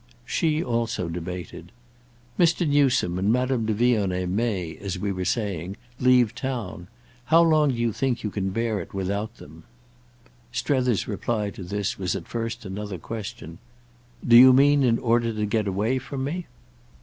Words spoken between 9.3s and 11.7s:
them?" Strether's reply to